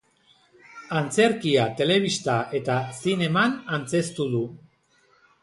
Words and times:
Antzerkia, 1.01 1.65
telebista 1.81 2.39
eta 2.61 2.79
zineman 3.01 3.55
antzeztu 3.79 4.29
du. 4.35 4.43